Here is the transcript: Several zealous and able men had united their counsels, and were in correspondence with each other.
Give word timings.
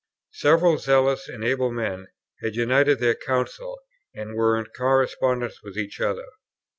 Several 0.33 0.79
zealous 0.79 1.29
and 1.29 1.43
able 1.43 1.71
men 1.71 2.07
had 2.41 2.55
united 2.55 2.97
their 2.99 3.13
counsels, 3.13 3.77
and 4.15 4.33
were 4.33 4.57
in 4.57 4.65
correspondence 4.75 5.61
with 5.61 5.77
each 5.77 6.01
other. 6.01 6.25